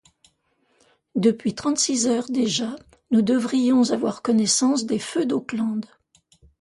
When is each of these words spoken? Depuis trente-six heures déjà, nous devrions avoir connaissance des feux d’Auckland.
Depuis 1.13 1.53
trente-six 1.53 2.07
heures 2.07 2.27
déjà, 2.31 2.75
nous 3.11 3.21
devrions 3.21 3.91
avoir 3.91 4.23
connaissance 4.23 4.87
des 4.87 4.97
feux 4.97 5.27
d’Auckland. 5.27 5.85